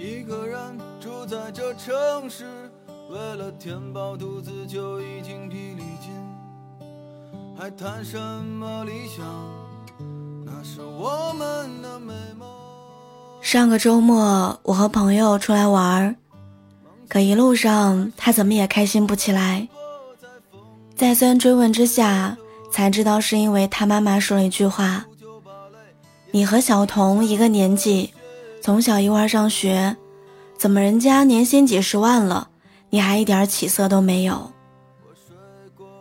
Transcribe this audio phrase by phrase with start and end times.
[0.00, 0.58] 一个人
[0.98, 1.92] 住在这城
[2.30, 2.46] 市，
[3.10, 6.10] 为了填饱肚子就已经疲力尽，
[7.54, 9.22] 还谈什么理想？
[10.46, 12.48] 那是我们的美梦。
[13.42, 16.16] 上个周末，我和朋友出来玩儿，
[17.06, 19.68] 可一路上他怎么也开心不起来。
[20.96, 22.38] 再三追问之下，
[22.72, 25.04] 才知道是因为他妈妈说了一句话
[26.32, 28.14] ：“你和小童一个年纪，
[28.60, 29.96] 从小一块上学，
[30.56, 32.48] 怎么人家年薪几十万了，
[32.90, 34.50] 你还一点起色都没有？”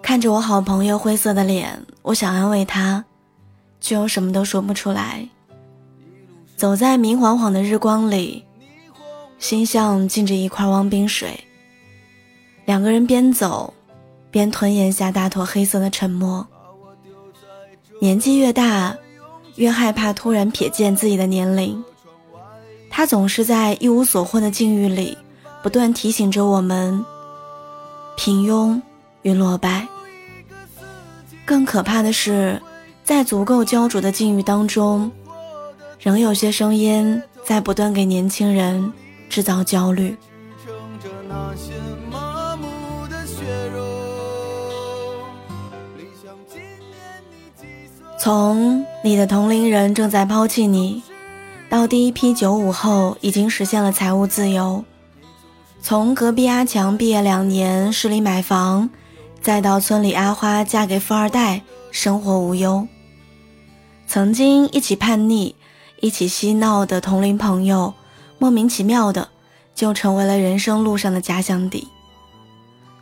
[0.00, 3.04] 看着我好朋友灰色的脸，我想安慰他，
[3.80, 5.28] 却又什么都说不出来。
[6.56, 8.44] 走在明晃晃的日光里，
[9.38, 11.38] 心像浸着一块汪冰水。
[12.64, 13.72] 两个人边走。
[14.30, 16.44] 边吞咽下大坨黑色的沉默。
[18.00, 18.92] 年纪越大，
[19.54, 21.80] 越害怕突然瞥见自己的年龄。
[22.96, 25.18] 他总是在一无所获的境遇里，
[25.64, 27.04] 不断提醒着我们：
[28.16, 28.80] 平庸
[29.22, 29.88] 与落败。
[31.44, 32.62] 更可怕的是，
[33.02, 35.10] 在足够焦灼的境遇当中，
[35.98, 38.92] 仍有些声音在不断给年轻人
[39.28, 40.16] 制造焦虑。
[48.20, 51.02] 从你的同龄人正在抛弃你，
[51.74, 54.84] 到第一批九五后已经实现了财务自由；
[55.82, 58.88] 从隔壁阿强毕业两年市里买房，
[59.42, 62.86] 再到村里阿花嫁给富二代，生活无忧。
[64.06, 65.56] 曾经一起叛逆、
[66.00, 67.92] 一起嬉闹的同龄朋友，
[68.38, 69.28] 莫名其妙的
[69.74, 71.88] 就成为了人生路上的假想敌。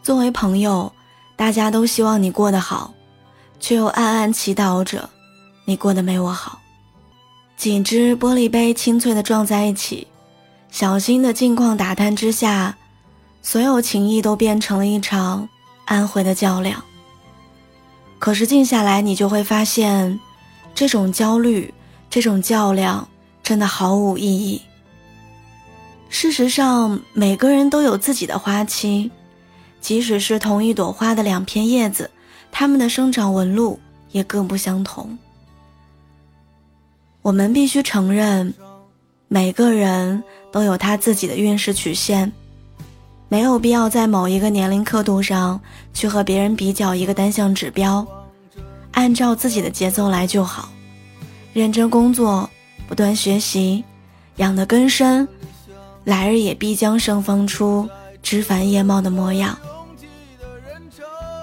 [0.00, 0.92] 作为朋友，
[1.34, 2.94] 大家都希望你过得好。
[3.58, 5.10] 却又暗暗祈祷着，
[5.64, 6.60] 你过得没我好。
[7.60, 10.06] 几只玻璃杯清脆的撞在一起，
[10.70, 12.78] 小心的镜框打探之下，
[13.42, 15.46] 所有情谊都变成了一场
[15.84, 16.82] 安徽的较量。
[18.18, 20.18] 可是静下来，你就会发现，
[20.74, 21.74] 这种焦虑，
[22.08, 23.06] 这种较量，
[23.42, 24.62] 真的毫无意义。
[26.08, 29.10] 事实上，每个人都有自己的花期，
[29.82, 32.10] 即使是同一朵花的两片叶子。
[32.50, 33.78] 它们的生长纹路
[34.12, 35.18] 也各不相同。
[37.22, 38.54] 我们必须承认，
[39.28, 42.32] 每个人都有他自己的运势曲线，
[43.28, 45.60] 没有必要在某一个年龄刻度上
[45.92, 48.06] 去和别人比较一个单项指标，
[48.92, 50.70] 按照自己的节奏来就好。
[51.52, 52.48] 认真工作，
[52.88, 53.84] 不断学习，
[54.36, 55.28] 养得根深，
[56.04, 57.86] 来日也必将盛放出
[58.22, 59.58] 枝繁叶茂的模样。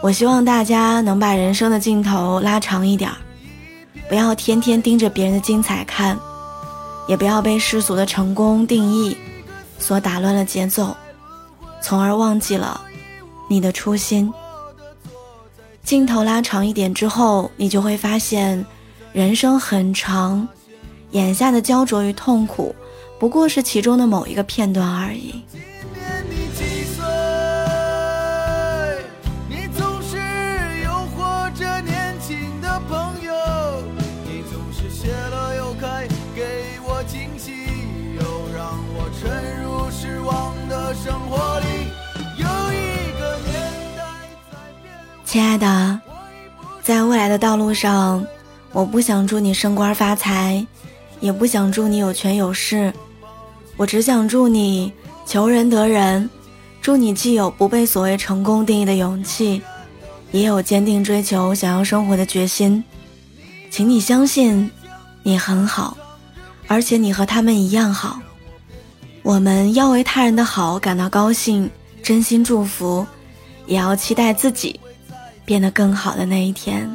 [0.02, 3.18] 我希望大家能把人生的镜头拉长一点儿，
[4.08, 6.18] 不要天天盯着别人的精彩看，
[7.08, 9.18] 也不要被世俗的成功定义
[9.80, 10.96] 所打乱了节奏，
[11.82, 12.82] 从而忘记了
[13.50, 14.32] 你的初心。
[15.84, 18.66] 镜头拉长一点之后，你就会发现，
[19.14, 20.48] 人生很长，
[21.12, 22.76] 眼下的焦灼与痛苦，
[23.20, 25.44] 不过是其中的某一个片段而已。
[32.88, 33.34] 朋友
[41.04, 41.66] 生活里
[42.38, 43.54] 有一个年
[43.96, 44.02] 代
[45.24, 46.02] 亲爱的，
[46.82, 48.26] 在未来的道路上，
[48.72, 50.66] 我不想祝你升官发财，
[51.20, 52.92] 也不想祝你有权有势，
[53.76, 54.92] 我只想祝你
[55.26, 56.30] 求人得人，
[56.82, 59.62] 祝你既有不被所谓成功定义的勇气，
[60.32, 62.84] 也有坚定追求想要生活的决心。
[63.70, 64.72] 请你相信，
[65.22, 65.96] 你很好，
[66.68, 68.20] 而且你和他们一样好。
[69.28, 71.70] 我们要为他人的好感到高兴，
[72.02, 73.06] 真心祝福，
[73.66, 74.80] 也要期待自己。
[75.44, 76.90] 变得更好的那一天。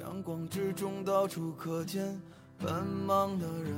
[0.00, 2.20] 阳光之中，到处可见
[2.58, 2.72] 奔
[3.06, 3.72] 忙的人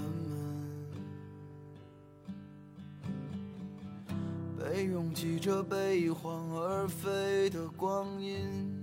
[5.18, 8.77] 们，被拥挤着，被一晃而飞的光阴。